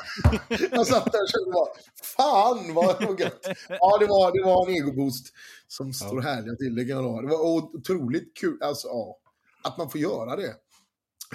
[0.71, 1.69] Jag satt där och kände bara,
[2.17, 3.47] fan vad gött.
[3.69, 5.33] Ja, det var, det var en egoboost
[5.69, 6.75] som står härliga till.
[6.75, 7.05] Det kan.
[7.23, 7.41] Det var
[7.77, 8.63] otroligt kul.
[8.63, 9.19] Alltså, ja,
[9.63, 10.55] att man får göra det.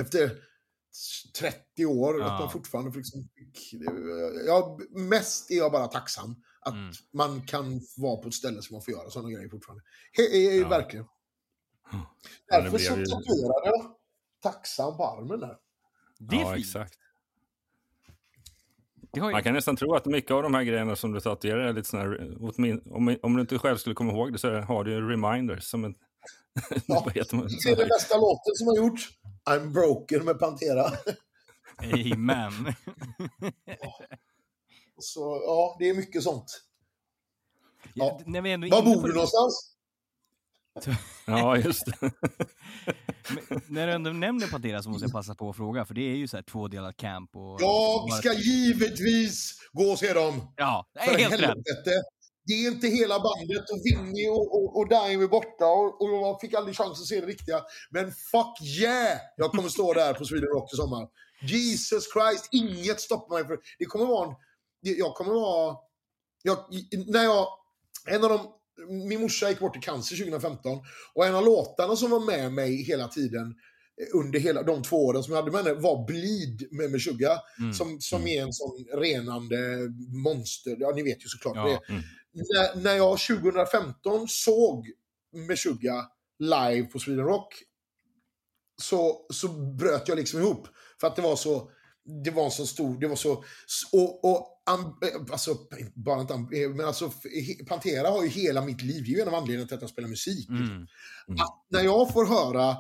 [0.02, 0.32] Efter
[1.40, 2.26] 30 år, Ja.
[2.34, 3.30] att man fortfarande liksom,
[4.48, 6.92] ja, mest är jag bara tacksam att Mm.
[7.14, 9.84] man kan vara på ett ställe som man får göra sådana grejer fortfarande.
[10.18, 10.68] He, he, Ja.
[10.70, 11.06] Verkligen.
[11.92, 12.16] Ja,
[12.50, 13.96] det Därför så tatuerade jag
[14.42, 15.58] tacksam på armen där.
[16.20, 16.66] Det är ja, fint.
[16.66, 16.94] exakt.
[19.12, 19.34] Det har ju...
[19.34, 21.98] Man kan nästan tro att mycket av de här grejerna som du tatuerar är lite
[21.98, 22.08] här,
[22.40, 25.64] åtmin- om, om du inte själv skulle komma ihåg det så har du ju reminders
[25.64, 25.96] som en...
[26.86, 27.08] Ja?
[27.14, 29.10] Det är den bästa låten som har gjorts.
[29.50, 30.86] I'm broken med Pantera.
[31.78, 32.52] Amen.
[35.00, 36.64] Så ja, det är mycket sånt.
[37.94, 38.20] Ja.
[38.26, 39.76] När vi ändå Var bor du någonstans?
[41.26, 42.00] Ja, just det.
[43.48, 46.02] Men när du ändå nämner Pantera så måste jag passa på att fråga, för det
[46.02, 47.62] är ju så här tvådelat camp och...
[47.62, 50.54] Jag ska givetvis gå och se dem.
[50.56, 51.58] Ja, det är helt rätt.
[52.46, 56.10] Det är inte hela bandet och Vinny och, och, och Dime är borta och, och
[56.10, 57.62] jag fick aldrig chans att se det riktiga.
[57.90, 59.20] Men fuck yeah!
[59.38, 61.08] Jag kommer stå där på Sweden Rock i sommar.
[61.42, 63.48] Jesus Christ, inget stoppar mig.
[63.48, 64.36] För det kommer vara en...
[64.82, 65.76] Jag kommer vara...
[66.44, 66.58] Jag,
[67.08, 67.48] när jag...
[68.08, 68.59] En av de...
[68.88, 70.80] Min morsa gick bort i cancer 2015
[71.14, 73.56] och en av låtarna som var med mig hela tiden
[74.02, 77.40] eh, under hela de två åren som jag hade med henne var Bleed med Meshuggah.
[77.60, 77.74] Mm.
[77.74, 79.58] Som, som är en sån renande
[80.24, 80.78] monster.
[80.80, 82.04] Ja, ni vet ju såklart Ja, det mm.
[82.32, 84.92] När, när jag 2015 såg
[85.48, 86.06] Meshuggah
[86.40, 87.64] live på Sweden Rock
[88.82, 90.68] så, så bröt jag liksom ihop.
[91.00, 91.72] För att det var så,
[92.24, 93.32] det var så stor, det var så,
[93.92, 95.58] och, och eh, alltså,
[95.96, 97.12] bara inte, eh, men alltså
[97.68, 99.90] Pantera har ju hela mitt liv, det är ju en av anledningarna till att jag
[99.90, 100.50] spelar musik.
[100.50, 100.84] Mm.
[101.42, 102.78] Att när jag får höra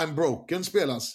[0.00, 1.14] I'm broken spelas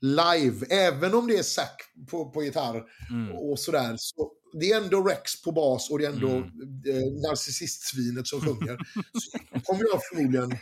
[0.00, 3.32] live, även om det är Zack på, på gitarr Mm.
[3.36, 6.44] och sådär, så det är ändå Rex på bas och det är ändå Mm.
[6.86, 8.78] eh, narcissistsvinet som sjunger.
[9.20, 10.58] så kommer jag förmodligen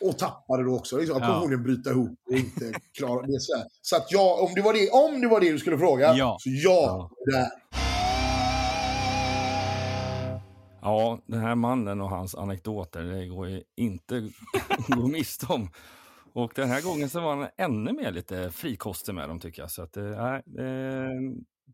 [0.00, 0.98] och tappa det då också.
[0.98, 1.18] Liksom.
[1.20, 1.26] Ja.
[1.26, 3.40] förmodligen bryta ihop och inte klara det.
[3.40, 3.66] Så, här.
[3.82, 6.36] så att jag, om det, var det, om det var det du skulle fråga, Ja.
[6.40, 7.48] så ja, där.
[10.82, 14.28] Ja, den här mannen och hans anekdoter, det går ju inte
[14.68, 15.68] att gå miste om.
[16.32, 19.70] Och den här gången så var han ännu mer lite frikostig med dem tycker jag.
[19.70, 21.10] Så att, eh, eh,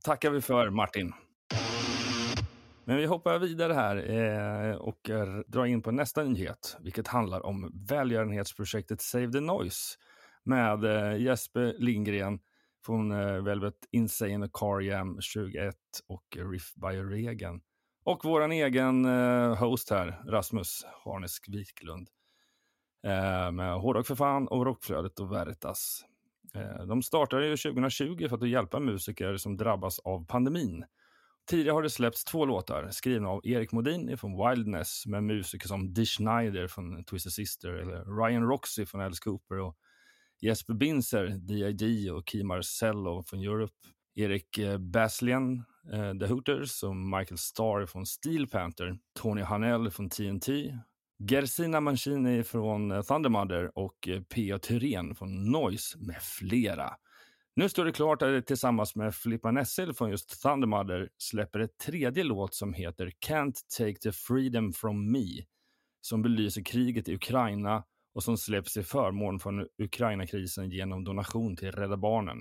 [0.04, 1.12] tackar vi för Martin.
[2.86, 5.10] Men vi hoppar vidare här eh, och
[5.46, 9.96] drar in på nästa nyhet, vilket handlar om välgörenhetsprojektet Save the Noise
[10.42, 12.38] med eh, Jesper Lindgren
[12.86, 15.74] från eh, Velvet Insane Car Jam 21
[16.08, 17.60] och Riff by Regen.
[18.04, 19.04] Och vår egen
[19.54, 22.08] host här, Rasmus Harnesk Wiklund.
[23.52, 26.04] Med Hårdrock för fan och Rockflödet och Veritas.
[26.88, 30.84] De startade ju 2020 för att hjälpa musiker som drabbas av pandemin.
[31.50, 35.94] Tidigare har det släppts två låtar skrivna av Erik Modin från Wildness med musiker som
[35.94, 39.76] Dee Schneider från Twisted Sister eller Ryan Roxy från Alice Cooper och
[40.40, 42.10] Jesper Binzer, D.I.D.
[42.10, 43.74] och Key Marcello från Europe.
[44.14, 48.98] Erik eh, Baslien, eh, The Hooters och Michael Starr från Steel Panther.
[49.20, 50.78] Tony Hanell från TNT.
[51.30, 54.58] Gersina Mancini från eh, Thundermother och eh, P.A.
[54.58, 56.96] Thyrén från Noise med flera.
[57.56, 61.78] Nu står det klart att det tillsammans med Filippa Nessel från just Thundermother släpper ett
[61.78, 65.44] tredje låt som heter Can't take the freedom from me
[66.00, 71.72] som belyser kriget i Ukraina och som släpps i förmån från Ukraina-krisen genom donation till
[71.72, 72.38] Rädda Barnen.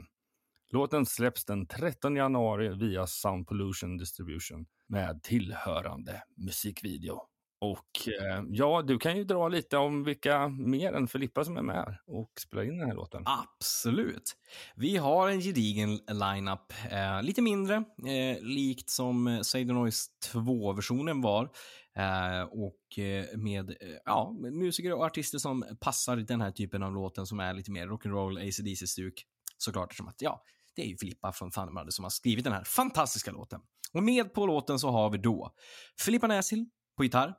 [0.72, 7.33] Låten släpps den 13 januari via Sound Pollution Distribution med tillhörande musikvideo.
[7.64, 11.62] Och eh, ja, du kan ju dra lite om vilka mer än Filippa som är
[11.62, 13.24] med och spelar in den här låten.
[13.26, 14.36] Absolut.
[14.76, 16.74] Vi har en gedigen lineup.
[16.92, 21.50] Eh, lite mindre, eh, likt som eh, Say the Noise 2-versionen var.
[21.96, 26.94] Eh, och eh, med eh, ja, musiker och artister som passar den här typen av
[26.94, 29.26] låten som är lite mer rock'n'roll, ACDC-stuk.
[29.58, 30.44] Såklart som att, ja,
[30.76, 33.62] det är ju Filippa från Thundermother som har skrivit den här fantastiska låten.
[33.94, 35.54] Och med på låten så har vi då
[36.00, 36.66] Filippa Näsil
[36.98, 37.34] på gitarr,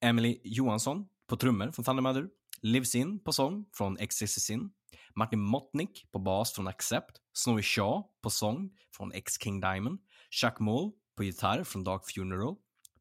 [0.00, 2.28] Emily Johansson på trummor från Thundermother,
[2.62, 4.70] Liv Sin på sång från XXXin,
[5.14, 9.98] Martin Motnick på bas från Accept, Snowy Shaw på sång från X-King Diamond,
[10.30, 12.54] Chuck Moll på gitarr från Dark Funeral,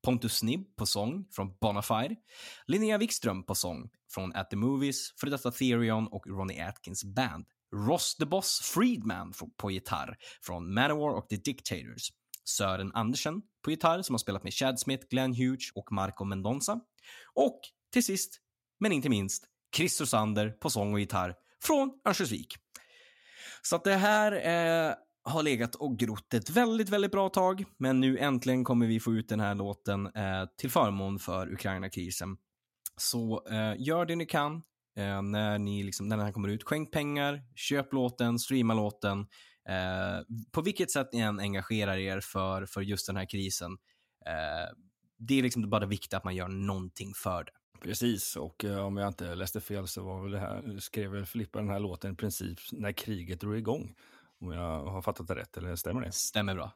[0.03, 2.15] Pontus Snibb på sång från Bonafide,
[2.67, 7.45] Linnea Wikström på sång från At the Movies, för detta Therion och Ronnie Atkins Band,
[7.75, 12.11] Ross the Boss Friedman på gitarr från Manowar och The Dictators,
[12.45, 16.79] Sören Andersen på gitarr som har spelat med Chad Smith, Glenn Hughes och Marco Mendonza.
[17.33, 17.59] Och
[17.93, 18.41] till sist,
[18.79, 22.57] men inte minst, Christer Sander på sång och gitarr från Örnsköldsvik.
[23.61, 27.99] Så att det här eh, har legat och grott ett väldigt, väldigt bra tag, men
[27.99, 32.37] nu äntligen kommer vi få ut den här låten eh, till förmån för Ukraina-krisen.
[32.97, 34.55] Så eh, gör det ni kan
[34.97, 36.63] eh, när, ni liksom, när den här kommer ut.
[36.63, 39.27] Skänk pengar, köp låten, streama låten.
[39.69, 43.71] Eh, på vilket sätt ni än engagerar er för, för just den här krisen.
[44.25, 44.75] Eh,
[45.17, 47.51] det är liksom bara viktigt att man gör någonting för det.
[47.81, 51.25] Precis, och eh, om jag inte läste fel så var väl det här, skrev väl
[51.25, 53.95] Filippa den här låten i princip när kriget drog igång.
[54.41, 56.11] Om jag har fattat det rätt, eller stämmer det?
[56.11, 56.71] Stämmer bra.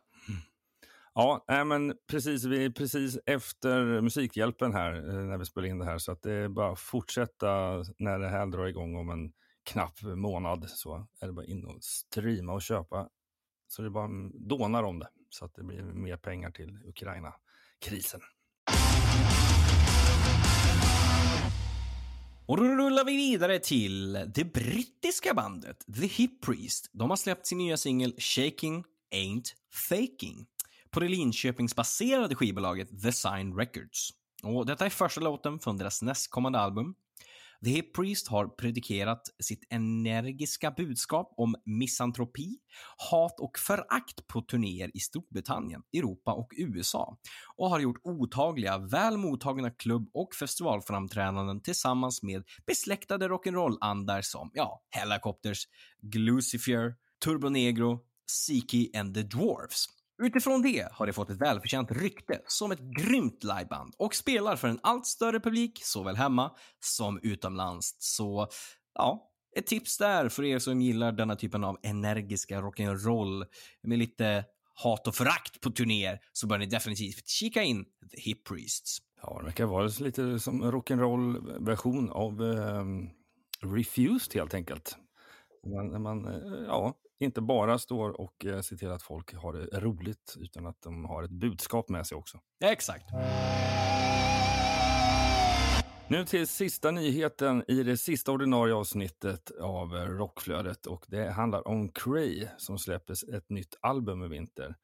[1.14, 5.80] Ja, nej, men precis, vi är precis efter Musikhjälpen här eh, när vi spelar in
[5.80, 5.98] det här.
[5.98, 7.48] Så att det är bara att fortsätta
[7.98, 9.32] när det här drar igång om en
[9.64, 10.70] knapp månad.
[10.70, 13.10] Så är det bara in och streama och köpa.
[13.68, 15.10] Så det bara mm, dånar om det.
[15.30, 18.22] Så att det blir mer pengar till Ukraina-krisen.
[22.46, 26.90] Och då rullar vi vidare till det brittiska bandet The Hip Priest.
[26.92, 28.84] De har släppt sin nya singel Shaking
[29.16, 29.54] Ain't
[29.90, 30.46] Faking
[30.92, 34.10] på det Linköpingsbaserade skivbolaget The Sign Records.
[34.44, 36.96] Och detta är första låten från deras nästkommande album.
[37.64, 42.58] The Hip Priest har predikerat sitt energiska budskap om misantropi,
[43.12, 47.18] hat och förakt på turnéer i Storbritannien, Europa och USA
[47.56, 54.84] och har gjort otaliga, väl mottagna klubb och festivalframträdanden tillsammans med besläktade rock'n'roll-andar som, ja,
[54.90, 55.64] Helicopters,
[56.02, 58.00] Glucifer, Turbo Negro,
[58.32, 59.99] Siki and the Dwarfs.
[60.22, 64.68] Utifrån det har det fått ett välförtjänt rykte som ett grymt liveband och spelar för
[64.68, 67.96] en allt större publik såväl hemma som utomlands.
[68.00, 68.48] Så
[68.94, 73.46] ja, ett tips där för er som gillar denna typen av energiska rock'n'roll
[73.84, 78.44] med lite hat och förakt på turnéer så bör ni definitivt kika in The Hip
[78.44, 78.98] Priests.
[79.22, 82.84] Ja, det verkar vara lite som en rock'n'roll-version av eh,
[83.76, 84.98] Refused helt enkelt.
[85.66, 89.80] Man, man, eh, ja, inte bara står och eh, ser till att folk har det
[89.80, 92.40] roligt, utan att de har ett budskap med sig också.
[92.64, 93.06] Exakt.
[96.12, 101.68] Nu till sista nyheten i det sista ordinarie avsnittet av eh, Rockflödet och det handlar
[101.68, 104.76] om Cray som släpper ett nytt album i vinter.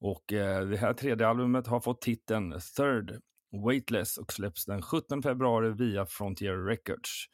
[0.00, 3.20] Och eh, det här tredje albumet har fått titeln Third
[3.66, 7.26] Weightless och släpps den 17 februari via Frontier Records.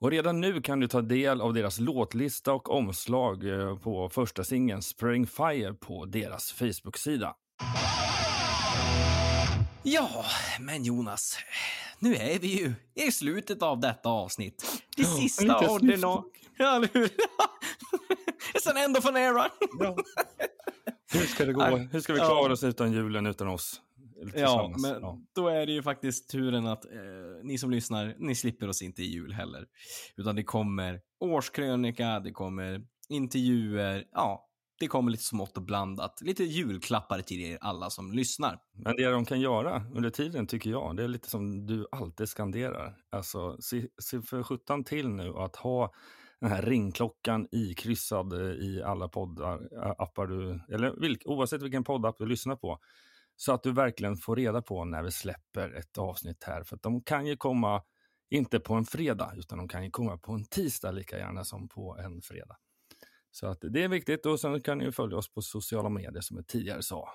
[0.00, 4.44] Och redan nu kan du ta del av deras låtlista och omslag eh, på första
[4.44, 7.34] singeln Spring Fire på deras Facebook-sida.
[9.82, 10.24] Ja,
[10.60, 11.38] men Jonas,
[11.98, 14.82] nu är vi ju i slutet av detta avsnitt.
[14.96, 16.22] Det Ja, sista ordinarie...
[16.58, 16.82] Ja?
[18.62, 19.42] Sen ändå från era.
[21.12, 21.62] Hur ska det gå?
[21.62, 23.80] Hur ska vi klara oss utan julen, utan oss?
[24.34, 25.20] Ja, men Ja.
[25.34, 26.90] då är det ju faktiskt turen att eh,
[27.42, 29.66] ni som lyssnar, ni slipper oss inte i jul heller.
[30.16, 34.42] Utan det kommer årskrönika, det kommer intervjuer, ja,
[34.80, 36.20] det kommer lite smått och blandat.
[36.22, 38.58] Lite julklappar till er alla som lyssnar.
[38.72, 42.28] Men det de kan göra under tiden tycker jag, det är lite som du alltid
[42.28, 42.96] skanderar.
[43.10, 45.92] Alltså, se, se för sjutton till nu att ha
[46.40, 51.84] den här ringklockan ikryssad eh, i alla poddar, ä, appar du, eller vilk, oavsett vilken
[51.84, 52.78] poddapp du lyssnar på.
[53.36, 56.64] Så att du verkligen får reda på när vi släpper ett avsnitt här.
[56.64, 57.82] För att de kan ju komma,
[58.30, 61.68] inte på en fredag, utan de kan ju komma på en tisdag lika gärna som
[61.68, 62.56] på en fredag.
[63.30, 66.20] Så att det är viktigt och sen kan ni ju följa oss på sociala medier
[66.20, 67.08] som jag tidigare sa.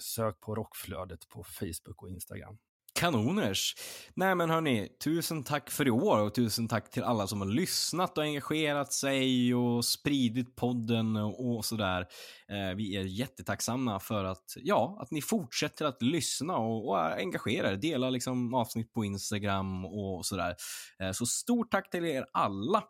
[0.00, 2.58] Sök på rockflödet på Facebook och Instagram.
[3.00, 3.74] Kanoners!
[4.14, 7.48] Nej men hörni, tusen tack för i år och tusen tack till alla som har
[7.48, 12.00] lyssnat och engagerat sig och spridit podden och sådär.
[12.48, 17.72] Eh, vi är jättetacksamma för att, ja, att ni fortsätter att lyssna och, och engagera
[17.72, 20.54] er, dela liksom avsnitt på Instagram och sådär.
[20.98, 22.82] Eh, så stort tack till er alla!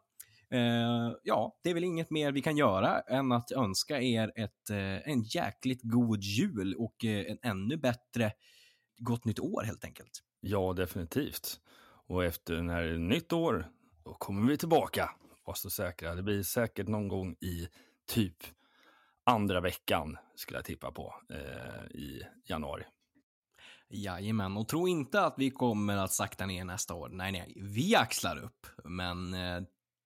[0.53, 4.71] Eh, ja, det är väl inget mer vi kan göra än att önska er ett,
[4.71, 8.33] eh, en jäkligt god jul och eh, en ännu bättre
[9.01, 10.23] gott nytt år helt enkelt.
[10.41, 11.61] Ja, definitivt.
[12.07, 13.67] Och efter när det är nytt år,
[14.05, 15.11] då kommer vi tillbaka.
[15.45, 16.15] Var så säkra.
[16.15, 17.69] Det blir säkert någon gång i
[18.07, 18.37] typ
[19.25, 22.85] andra veckan, skulle jag tippa på, eh, i januari.
[23.89, 27.09] Jajamän, och tro inte att vi kommer att sakta ner nästa år.
[27.09, 29.63] Nej, nej, vi axlar upp, men eh,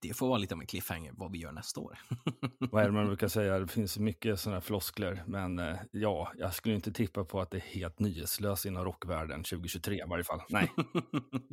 [0.09, 1.99] det får vara lite av en cliffhanger vad vi gör nästa år.
[2.59, 3.59] Vad är det man brukar säga?
[3.59, 7.51] Det finns mycket sådana här floskler, men eh, ja, jag skulle inte tippa på att
[7.51, 10.41] det är helt nyhetslöst inom rockvärlden 2023 i varje fall.
[10.49, 10.73] Nej.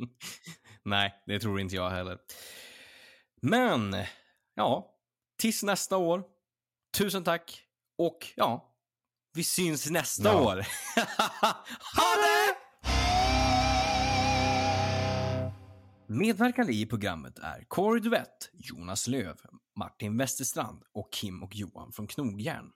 [0.84, 2.18] Nej, det tror inte jag heller.
[3.42, 3.96] Men,
[4.54, 4.94] ja,
[5.38, 6.22] tills nästa år.
[6.98, 7.62] Tusen tack
[7.98, 8.74] och ja,
[9.34, 10.40] vi syns nästa Ja.
[10.42, 10.56] år.
[11.96, 12.41] ha det!
[16.12, 19.36] Medverkande i programmet är Corey Duvett, Jonas Löv,
[19.78, 22.70] Martin Westerstrand och Kim och Johan från Knogjärn.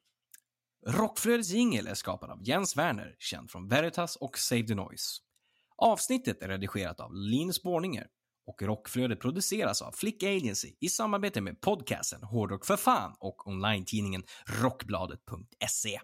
[0.86, 5.20] Rockflödets jingel är skapad av Jens Werner, känd från Veritas och Save the Noise.
[5.76, 8.06] Avsnittet är redigerat av Linus Borninger
[8.46, 14.22] och Rockflödet produceras av Flick Agency i samarbete med podcasten Hårdrock för fan och online-tidningen
[14.46, 16.00] Rockbladet.se.